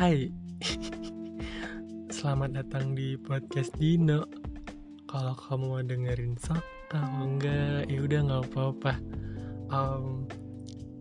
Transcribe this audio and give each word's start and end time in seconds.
Hai. 0.00 0.32
Selamat 2.08 2.56
datang 2.56 2.96
di 2.96 3.20
podcast 3.20 3.68
Dino. 3.76 4.24
Kalau 5.04 5.36
kamu 5.36 5.76
mau 5.76 5.84
dengerin 5.84 6.40
sok 6.40 6.64
Kalau 6.88 7.28
enggak 7.28 7.84
ya 7.84 8.00
udah 8.00 8.20
nggak 8.24 8.44
apa-apa. 8.48 8.96
Um, 9.68 10.24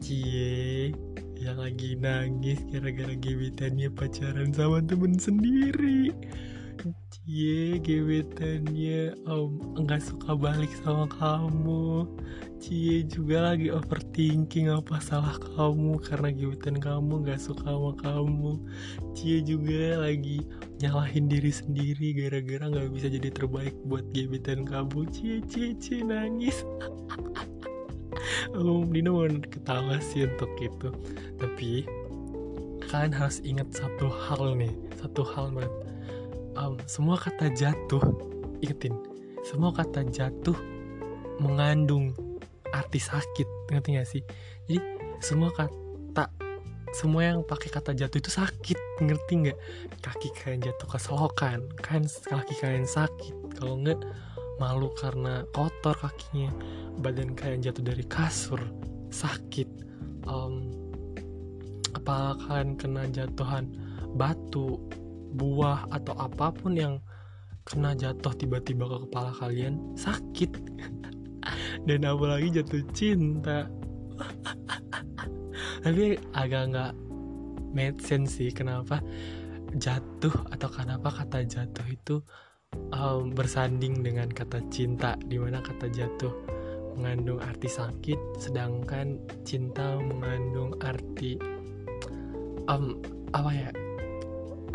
Cie 0.03 0.91
Yang 1.39 1.57
lagi 1.63 1.89
nangis 1.95 2.59
gara-gara 2.67 3.15
gebetannya 3.15 3.87
pacaran 3.87 4.51
sama 4.51 4.83
temen 4.83 5.15
sendiri 5.15 6.11
Cie 7.11 7.75
gebetannya. 7.83 9.11
Um, 9.27 9.75
enggak 9.75 9.99
suka 9.99 10.31
balik 10.35 10.71
sama 10.79 11.11
kamu. 11.11 12.07
Cie 12.59 13.03
juga 13.03 13.51
lagi 13.51 13.67
overthinking 13.71 14.71
apa 14.71 14.99
salah 15.03 15.35
kamu 15.55 15.99
karena 15.99 16.31
gebetan 16.31 16.79
kamu 16.79 17.27
gak 17.27 17.39
suka 17.39 17.67
sama 17.67 17.91
kamu. 17.99 18.51
Cie 19.11 19.43
juga 19.43 20.03
lagi 20.03 20.43
nyalahin 20.79 21.27
diri 21.27 21.51
sendiri 21.51 22.15
gara-gara 22.15 22.71
gak 22.71 22.91
bisa 22.95 23.07
jadi 23.11 23.29
terbaik 23.31 23.75
buat 23.87 24.07
gebetan 24.15 24.63
kamu. 24.63 25.07
Cie 25.11 25.43
cie 25.51 25.75
cie 25.75 26.03
nangis. 26.03 26.63
Om 28.55 28.89
Dino 28.91 29.19
mau 29.19 29.27
ketawa 29.27 29.99
sih 29.99 30.27
untuk 30.27 30.51
itu. 30.59 30.89
Tapi 31.39 31.83
kalian 32.87 33.13
harus 33.13 33.43
ingat 33.43 33.67
satu 33.75 34.07
hal 34.07 34.55
nih. 34.55 34.73
Satu 34.99 35.23
hal 35.23 35.55
banget 35.55 35.71
um, 36.57 36.79
Semua 36.89 37.19
kata 37.19 37.51
jatuh. 37.53 38.01
Ingetin. 38.63 38.95
Semua 39.45 39.71
kata 39.71 40.05
jatuh 40.07 40.55
mengandung 41.39 42.13
arti 42.71 42.99
sakit. 43.01 43.47
Ngerti 43.71 43.89
gak 43.97 44.09
sih? 44.09 44.23
Jadi 44.67 44.79
semua 45.19 45.51
kata 45.51 46.31
semua 46.89 47.21
yang 47.21 47.45
pakai 47.45 47.69
kata 47.69 47.93
jatuh 47.93 48.17
itu 48.17 48.31
sakit. 48.33 48.77
Ngerti 48.99 49.33
nggak? 49.45 49.57
Kaki 50.01 50.29
kalian 50.33 50.61
jatuh 50.65 50.87
ke 50.89 50.97
selokan. 50.97 51.59
Kan 51.79 52.09
kaki 52.09 52.55
kalian 52.57 52.89
sakit. 52.89 53.55
Kalau 53.61 53.77
nggak 53.77 54.01
malu 54.57 54.89
karena 54.97 55.45
kotor 55.53 55.95
kakinya. 55.95 56.49
Badan 56.99 57.37
kalian 57.37 57.61
jatuh 57.61 57.83
dari 57.85 58.03
kasur. 58.09 58.59
Sakit. 59.13 59.69
Um, 60.25 60.73
kepala 61.93 62.37
kalian 62.41 62.73
kena 62.77 63.03
jatuhan 63.09 63.69
batu 64.17 64.81
buah 65.35 65.89
atau 65.93 66.15
apa 66.17 66.53
pun 66.53 66.73
yang 66.73 66.93
kena 67.67 67.93
jatuh 67.93 68.33
tiba-tiba 68.33 68.89
ke 68.89 68.97
kepala 69.09 69.31
kalian 69.37 69.77
sakit. 69.93 70.51
Dan 71.87 72.05
apalagi 72.05 72.61
jatuh 72.61 72.83
cinta. 72.91 73.69
Tapi 75.85 76.17
agak 76.35 76.63
nggak 76.75 76.93
make 77.71 78.01
sense 78.01 78.41
sih 78.41 78.49
kenapa 78.49 78.99
jatuh 79.77 80.33
atau 80.49 80.69
kenapa 80.69 81.13
kata 81.13 81.45
jatuh 81.45 81.87
itu 81.87 82.15
um, 82.93 83.29
bersanding 83.33 84.01
dengan 84.01 84.29
kata 84.29 84.65
cinta 84.73 85.13
di 85.29 85.37
mana 85.37 85.61
kata 85.61 85.89
jatuh 85.89 86.33
mengandung 86.97 87.39
arti 87.39 87.69
sakit 87.69 88.19
sedangkan 88.41 89.21
cinta 89.45 89.95
mengandung 90.01 90.75
arti 90.81 91.37
um, 92.67 92.97
apa 93.31 93.51
ya 93.53 93.69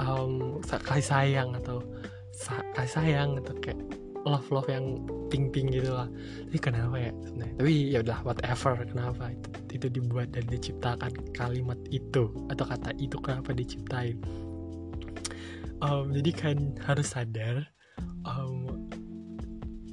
um, 0.01 0.59
kasih 0.65 1.07
sayang 1.07 1.51
atau 1.59 1.83
kasih 2.75 2.93
sayang 3.01 3.39
atau 3.43 3.55
kayak 3.63 3.79
love 4.25 4.49
love 4.49 4.69
yang 4.69 5.05
pink 5.29 5.53
pink 5.53 5.71
gitu 5.73 5.93
lah. 5.93 6.09
Tapi 6.49 6.59
kenapa 6.59 6.97
ya 6.97 7.13
sebenarnya? 7.23 7.55
Tapi 7.61 7.73
ya 7.93 7.99
udah 8.01 8.19
whatever 8.25 8.73
kenapa 8.83 9.25
itu, 9.31 9.49
itu 9.77 9.87
dibuat 10.01 10.29
dan 10.33 10.45
diciptakan 10.49 11.13
kalimat 11.37 11.79
itu 11.93 12.33
atau 12.49 12.65
kata 12.65 12.91
itu 12.97 13.17
kenapa 13.21 13.53
diciptain? 13.53 14.17
Um, 15.85 16.17
jadi 16.17 16.31
kan 16.33 16.57
harus 16.89 17.13
sadar 17.13 17.69
um, 18.25 18.89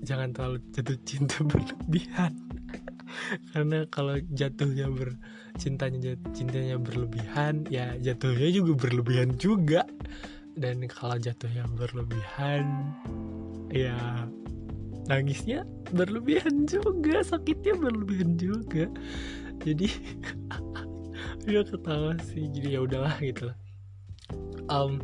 jangan 0.08 0.31
terlalu 0.31 0.58
jatuh 0.72 0.98
cinta 1.04 1.44
berlebihan 1.52 2.34
karena 3.54 3.86
kalau 3.90 4.18
jatuhnya 4.32 4.88
ber 4.92 5.16
cintanya 5.60 6.16
cintanya 6.32 6.80
berlebihan 6.80 7.68
ya 7.68 7.96
jatuhnya 8.00 8.50
juga 8.52 8.88
berlebihan 8.88 9.36
juga. 9.38 9.84
Dan 10.52 10.84
kalau 10.92 11.16
jatuhnya 11.16 11.64
berlebihan 11.80 12.92
ya 13.72 14.28
nangisnya 15.08 15.64
berlebihan 15.96 16.68
juga 16.68 17.24
sakitnya 17.24 17.80
berlebihan 17.80 18.36
juga. 18.36 18.92
Jadi 19.64 19.88
dia 21.48 21.62
ketawa 21.64 22.20
sih 22.22 22.52
jadi 22.52 22.78
ya 22.78 22.80
udahlah 22.84 23.16
gitu. 23.24 23.50
Lah 23.50 23.58
um, 24.72 25.04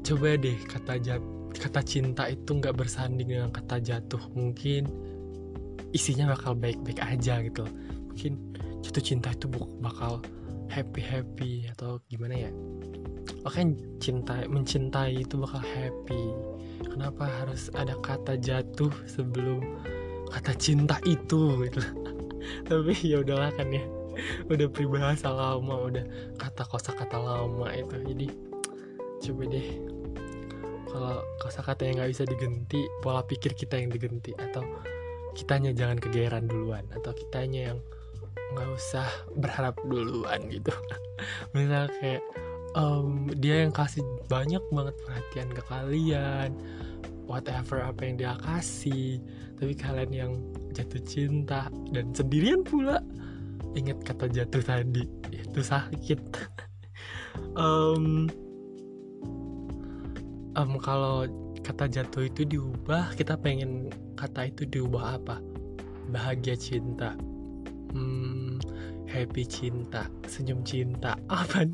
coba 0.00 0.38
deh 0.40 0.56
kata 0.64 0.96
jat 1.02 1.22
kata 1.56 1.80
cinta 1.84 2.28
itu 2.28 2.50
nggak 2.56 2.76
bersanding 2.76 3.32
dengan 3.32 3.50
kata 3.52 3.80
jatuh 3.80 4.20
mungkin 4.32 4.88
isinya 5.96 6.36
bakal 6.36 6.52
baik-baik 6.52 7.00
aja 7.00 7.40
gitu. 7.40 7.64
Loh. 7.64 7.72
mungkin 8.12 8.32
jatuh 8.84 9.04
cinta 9.04 9.28
itu 9.32 9.48
bakal 9.80 10.20
happy 10.68 11.00
happy 11.00 11.52
atau 11.72 11.98
gimana 12.12 12.48
ya? 12.48 12.50
Oke 13.48 13.62
cinta 13.98 14.44
mencintai 14.46 15.24
itu 15.24 15.34
bakal 15.40 15.62
happy. 15.64 16.22
Kenapa 16.84 17.24
harus 17.26 17.72
ada 17.72 17.96
kata 18.04 18.36
jatuh 18.36 18.92
sebelum 19.08 19.64
kata 20.28 20.52
cinta 20.60 21.00
itu 21.08 21.64
gitu? 21.66 21.82
Tapi 22.68 22.92
ya 23.02 23.24
udahlah 23.24 23.50
kan 23.56 23.72
ya. 23.72 23.82
Udah 24.48 24.68
peribahasa 24.72 25.28
lama 25.28 25.92
udah 25.92 26.04
kata 26.40 26.62
kosa 26.68 26.92
kata 26.92 27.16
lama 27.20 27.68
itu. 27.74 27.96
Jadi 28.12 28.26
coba 29.28 29.42
deh. 29.48 29.68
Kalau 30.86 31.20
kosa 31.42 31.60
kata 31.60 31.82
yang 31.84 32.00
nggak 32.00 32.10
bisa 32.16 32.24
diganti 32.24 32.80
pola 33.04 33.20
pikir 33.20 33.52
kita 33.52 33.76
yang 33.76 33.92
diganti 33.92 34.32
atau 34.38 34.64
kitanya 35.36 35.70
jangan 35.76 36.00
kegeran 36.00 36.48
duluan 36.48 36.82
atau 36.96 37.12
kitanya 37.12 37.72
yang 37.72 37.78
nggak 38.56 38.70
usah 38.72 39.06
berharap 39.36 39.76
duluan 39.84 40.40
gitu. 40.48 40.72
Misal 41.54 41.92
kayak 42.00 42.24
um, 42.72 43.28
dia 43.36 43.68
yang 43.68 43.72
kasih 43.74 44.00
banyak 44.32 44.62
banget 44.72 44.96
perhatian 45.04 45.48
ke 45.52 45.62
kalian 45.68 46.50
whatever 47.28 47.82
apa 47.82 48.00
yang 48.06 48.16
dia 48.16 48.34
kasih 48.40 49.18
tapi 49.58 49.72
kalian 49.74 50.12
yang 50.12 50.32
jatuh 50.72 51.02
cinta 51.04 51.68
dan 51.92 52.12
sendirian 52.16 52.64
pula. 52.64 53.04
Ingat 53.76 54.08
kata 54.08 54.32
jatuh 54.32 54.62
tadi 54.64 55.04
itu 55.30 55.60
sakit. 55.60 56.20
Um, 57.56 58.32
um, 60.56 60.80
kalau 60.80 61.28
kata 61.60 61.86
jatuh 61.86 62.26
itu 62.26 62.48
diubah 62.48 63.12
kita 63.14 63.36
pengen 63.36 63.92
kata 64.16 64.48
itu 64.48 64.64
diubah 64.66 65.20
apa? 65.20 65.36
Bahagia 66.10 66.56
cinta. 66.56 67.14
Hmm, 67.92 68.58
happy 69.06 69.44
cinta. 69.44 70.08
Senyum 70.26 70.64
cinta. 70.64 71.14
Apa 71.30 71.68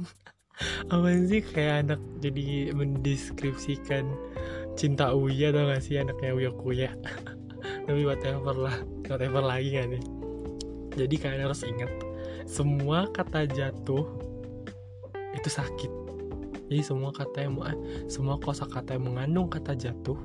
apa 0.93 1.09
sih? 1.27 1.41
Kayak 1.43 1.89
anak 1.89 2.01
jadi 2.21 2.71
mendeskripsikan 2.77 4.05
cinta 4.77 5.11
Uya 5.11 5.51
atau 5.51 5.67
gak 5.67 5.83
sih? 5.83 5.97
Anaknya 5.99 6.37
Uya 6.37 6.51
Kuya. 6.53 6.91
Tapi 7.89 8.03
whatever 8.05 8.55
lah. 8.55 8.77
Whatever 9.09 9.43
lagi 9.43 9.75
kan 9.75 9.97
nih? 9.97 10.05
Jadi 10.93 11.15
kalian 11.19 11.43
harus 11.49 11.65
ingat 11.65 11.91
semua 12.45 13.09
kata 13.11 13.49
jatuh 13.49 14.05
itu 15.33 15.49
sakit 15.49 16.02
jadi 16.69 16.83
semua 16.85 17.11
kata 17.11 17.39
yang 17.43 17.59
eh, 17.67 17.77
semua 18.07 18.39
kosa 18.39 18.69
kata 18.69 18.97
yang 18.97 19.11
mengandung 19.11 19.49
kata 19.51 19.75
jatuh 19.75 20.19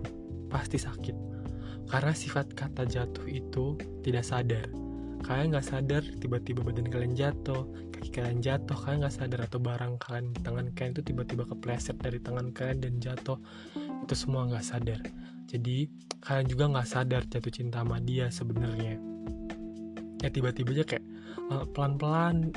pasti 0.48 0.78
sakit. 0.80 1.16
Karena 1.88 2.12
sifat 2.12 2.52
kata 2.52 2.84
jatuh 2.84 3.26
itu 3.28 3.80
tidak 4.04 4.28
sadar. 4.28 4.68
Kalian 5.24 5.56
nggak 5.56 5.66
sadar 5.66 6.04
tiba-tiba 6.22 6.62
badan 6.62 6.88
kalian 6.94 7.18
jatuh 7.18 7.66
kaki 7.90 8.14
kalian 8.14 8.40
jatuh 8.44 8.78
kalian 8.78 9.02
nggak 9.02 9.16
sadar 9.18 9.40
atau 9.50 9.58
barang 9.58 9.98
kalian 9.98 10.30
di 10.30 10.40
tangan 10.46 10.68
kalian 10.78 10.92
itu 10.94 11.04
tiba-tiba 11.10 11.44
kepleset 11.50 11.98
dari 11.98 12.20
tangan 12.22 12.54
kalian 12.54 12.78
dan 12.84 12.94
jatuh. 13.02 13.40
Itu 14.06 14.14
semua 14.14 14.46
nggak 14.46 14.66
sadar. 14.66 15.02
Jadi 15.48 15.88
kalian 16.22 16.48
juga 16.48 16.64
nggak 16.70 16.88
sadar 16.88 17.22
jatuh 17.26 17.52
cinta 17.52 17.82
sama 17.82 17.98
dia 18.04 18.28
sebenarnya. 18.30 19.00
Ya 20.22 20.30
tiba-tiba 20.30 20.76
aja 20.76 20.86
kayak 20.86 21.06
eh, 21.56 21.66
pelan-pelan 21.72 22.52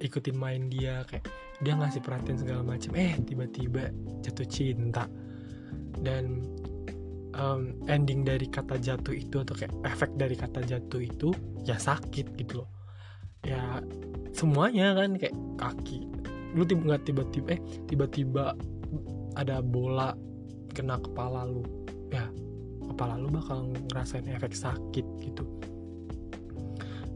ikutin 0.00 0.36
main 0.36 0.66
dia 0.72 1.04
kayak 1.04 1.28
dia 1.60 1.76
ngasih 1.76 2.00
perhatian 2.00 2.40
segala 2.40 2.64
macam 2.64 2.96
eh 2.96 3.20
tiba-tiba 3.20 3.92
jatuh 4.24 4.48
cinta. 4.48 5.04
Dan 6.00 6.40
um, 7.36 7.76
ending 7.86 8.24
dari 8.24 8.48
kata 8.48 8.80
jatuh 8.80 9.12
itu 9.12 9.44
atau 9.44 9.52
kayak 9.52 9.72
efek 9.84 10.10
dari 10.16 10.34
kata 10.34 10.64
jatuh 10.64 11.02
itu 11.04 11.28
ya 11.68 11.76
sakit 11.76 12.32
gitu 12.40 12.64
loh. 12.64 12.70
Ya 13.44 13.84
semuanya 14.32 14.96
kan 14.96 15.20
kayak 15.20 15.36
kaki. 15.60 16.08
Lu 16.56 16.64
tiba 16.64 16.96
tiba-tiba 17.00 17.48
eh 17.54 17.60
tiba-tiba 17.84 18.56
ada 19.36 19.60
bola 19.60 20.16
kena 20.72 20.96
kepala 20.96 21.44
lu. 21.44 21.62
Ya 22.08 22.26
kepala 22.88 23.20
lu 23.20 23.28
bakal 23.28 23.68
ngerasain 23.92 24.26
efek 24.32 24.56
sakit 24.56 25.06
gitu. 25.20 25.44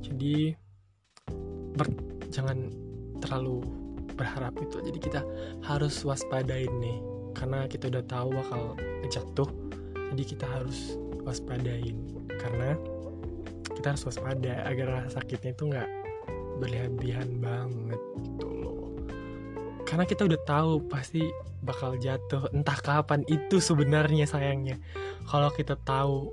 Jadi 0.05 0.53
ber, 1.75 1.89
jangan 2.35 2.75
terlalu 3.23 3.63
berharap 4.19 4.59
itu. 4.59 4.83
Jadi 4.83 4.99
kita 4.99 5.21
harus 5.63 6.03
waspadain 6.03 6.71
nih. 6.83 6.99
Karena 7.35 7.67
kita 7.71 7.91
udah 7.91 8.05
tahu 8.07 8.29
bakal 8.35 8.63
jatuh 9.11 9.51
jadi 10.15 10.31
kita 10.39 10.47
harus 10.47 10.95
waspadain 11.27 11.99
karena 12.39 12.79
kita 13.75 13.91
harus 13.91 14.07
waspada 14.07 14.63
agar 14.63 15.11
sakitnya 15.11 15.51
itu 15.51 15.75
nggak 15.75 15.91
berlebihan 16.63 17.43
banget 17.43 17.99
gitu 18.23 18.47
loh. 18.47 18.95
Karena 19.83 20.07
kita 20.07 20.31
udah 20.31 20.39
tahu 20.47 20.87
pasti 20.87 21.27
bakal 21.67 21.99
jatuh. 21.99 22.47
Entah 22.55 22.79
kapan 22.79 23.27
itu 23.27 23.59
sebenarnya 23.59 24.31
sayangnya. 24.31 24.79
Kalau 25.27 25.51
kita 25.51 25.75
tahu 25.83 26.31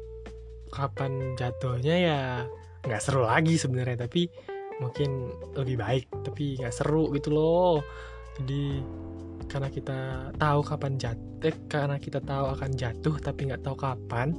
kapan 0.70 1.34
jatuhnya 1.34 1.96
ya 1.98 2.20
nggak 2.86 3.02
seru 3.02 3.26
lagi 3.26 3.58
sebenarnya. 3.58 4.06
Tapi 4.06 4.30
mungkin 4.82 5.30
lebih 5.54 5.78
baik 5.78 6.06
tapi 6.26 6.58
nggak 6.58 6.74
seru 6.74 7.14
gitu 7.14 7.30
loh. 7.32 7.86
Jadi 8.42 8.82
karena 9.46 9.70
kita 9.70 10.00
tahu 10.36 10.60
kapan 10.66 10.98
jatuh 10.98 11.56
karena 11.70 11.98
kita 12.02 12.20
tahu 12.24 12.46
akan 12.58 12.72
jatuh 12.74 13.16
tapi 13.22 13.52
nggak 13.52 13.62
tahu 13.62 13.78
kapan 13.78 14.34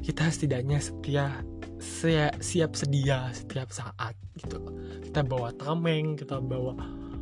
kita 0.00 0.26
setidaknya 0.32 0.80
setia 0.80 1.44
siap, 1.80 2.40
siap 2.40 2.72
sedia 2.74 3.30
setiap 3.30 3.70
saat 3.70 4.18
gitu. 4.36 4.58
Kita 5.06 5.22
bawa 5.22 5.54
tameng 5.54 6.18
kita 6.18 6.42
bawa 6.42 6.74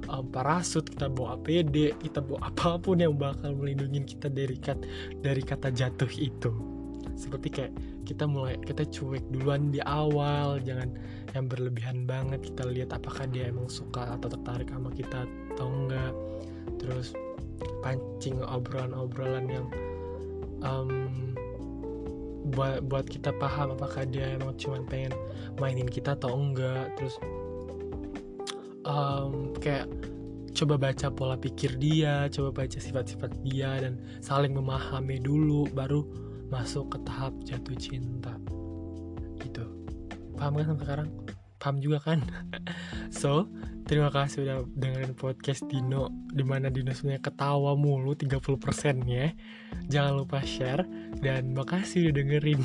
um, 0.09 0.25
parasut 0.33 0.89
kita 0.89 1.11
bawa 1.13 1.37
APD 1.39 1.93
kita 2.01 2.25
bawa 2.25 2.47
apa 2.49 2.81
pun 2.81 2.99
yang 3.03 3.15
bakal 3.15 3.53
melindungi 3.55 4.17
kita 4.17 4.33
dari 4.33 5.43
kata 5.45 5.69
jatuh 5.75 6.11
itu 6.17 6.78
seperti 7.19 7.49
kayak 7.51 7.73
kita 8.07 8.25
mulai 8.25 8.55
kita 8.63 8.87
cuek 8.87 9.27
duluan 9.35 9.75
di 9.75 9.83
awal 9.83 10.63
jangan 10.63 10.95
yang 11.35 11.51
berlebihan 11.51 12.07
banget 12.07 12.41
kita 12.41 12.63
lihat 12.65 12.95
apakah 12.95 13.27
dia 13.29 13.51
emang 13.51 13.67
suka 13.67 14.15
atau 14.15 14.31
tertarik 14.31 14.71
sama 14.71 14.95
kita 14.95 15.27
atau 15.53 15.67
enggak. 15.67 16.15
Terus 16.79 17.13
pancing 17.83 18.39
obrolan-obrolan 18.47 19.51
yang 19.51 19.67
um, 20.63 21.35
buat 22.55 22.87
buat 22.87 23.05
kita 23.11 23.35
paham 23.37 23.77
apakah 23.77 24.07
dia 24.09 24.39
emang 24.39 24.57
cuma 24.57 24.81
pengen 24.87 25.13
mainin 25.59 25.91
kita 25.91 26.15
atau 26.15 26.33
enggak. 26.33 26.95
Terus 26.97 27.19
um, 28.87 29.53
kayak 29.59 29.91
coba 30.57 30.75
baca 30.91 31.07
pola 31.13 31.37
pikir 31.39 31.79
dia 31.79 32.27
coba 32.35 32.65
baca 32.65 32.79
sifat-sifat 32.83 33.31
dia 33.47 33.79
dan 33.79 33.95
saling 34.19 34.51
memahami 34.51 35.23
dulu 35.23 35.71
baru 35.71 36.03
masuk 36.49 36.97
ke 36.97 36.99
tahap 37.05 37.33
jatuh 37.45 37.77
cinta. 37.79 38.35
Gitu. 39.41 39.65
Paham 40.37 40.59
kan 40.59 40.67
sampai 40.75 40.85
sekarang? 40.85 41.09
Paham 41.59 41.77
juga 41.81 41.99
kan? 42.03 42.21
So 43.09 43.49
terima 43.89 44.13
kasih 44.13 44.45
udah 44.45 44.59
dengerin 44.77 45.17
podcast 45.17 45.65
Dino 45.65 46.13
di 46.29 46.45
mana 46.45 46.69
Dino 46.69 46.93
sebenarnya 46.93 47.25
ketawa 47.25 47.73
mulu 47.73 48.13
30% 48.13 48.45
ya. 49.09 49.33
Jangan 49.89 50.13
lupa 50.13 50.45
share 50.45 50.85
dan 51.25 51.57
makasih 51.57 52.13
udah 52.13 52.15
dengerin. 52.21 52.61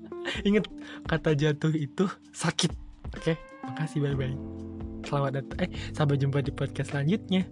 Inget 0.48 0.68
kata 1.08 1.32
jatuh 1.32 1.72
itu 1.72 2.04
sakit. 2.28 2.76
Oke? 3.16 3.34
Okay? 3.34 3.36
makasih 3.66 3.98
bye 4.02 4.14
bye 4.14 4.36
selamat 5.06 5.42
datang 5.42 5.58
eh 5.66 5.70
sampai 5.94 6.16
jumpa 6.18 6.38
di 6.42 6.54
podcast 6.54 6.94
selanjutnya 6.94 7.46